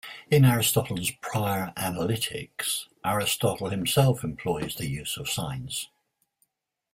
[0.31, 5.89] In Aristotle's "Prior Analytics", Aristotle himself employs the use of signs.